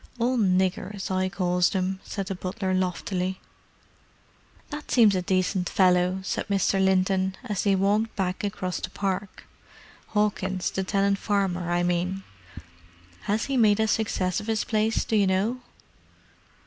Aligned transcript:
"All 0.17 0.35
niggers, 0.35 1.11
I 1.11 1.29
calls 1.29 1.69
them," 1.69 1.99
said 2.03 2.25
the 2.25 2.33
butler 2.33 2.73
loftily. 2.73 3.39
"That 4.71 4.89
seems 4.89 5.13
a 5.13 5.21
decent 5.21 5.69
fellow," 5.69 6.21
said 6.23 6.47
Mr. 6.47 6.83
Linton, 6.83 7.35
as 7.43 7.65
they 7.65 7.75
walked 7.75 8.15
back 8.15 8.43
across 8.43 8.79
the 8.79 8.89
park. 8.89 9.43
"Hawkins, 10.07 10.71
the 10.71 10.83
tenant 10.83 11.19
farmer, 11.19 11.69
I 11.71 11.83
mean. 11.83 12.23
Has 13.29 13.45
he 13.45 13.57
made 13.57 13.79
a 13.79 13.87
success 13.87 14.39
of 14.39 14.47
his 14.47 14.63
place, 14.63 15.05
do 15.05 15.15
you 15.15 15.27
know?" 15.27 15.59